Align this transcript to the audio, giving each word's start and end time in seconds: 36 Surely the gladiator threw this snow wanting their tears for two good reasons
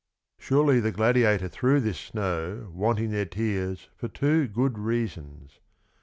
36 0.39 0.47
Surely 0.47 0.79
the 0.79 0.91
gladiator 0.91 1.47
threw 1.47 1.79
this 1.79 1.99
snow 1.99 2.71
wanting 2.73 3.11
their 3.11 3.23
tears 3.23 3.87
for 3.99 4.07
two 4.07 4.47
good 4.47 4.79
reasons 4.79 5.59